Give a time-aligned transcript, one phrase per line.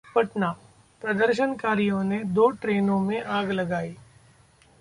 [0.15, 0.49] पटना:
[1.01, 3.95] प्रदर्शनकारियों ने दो ट्रेनों में आग लगाई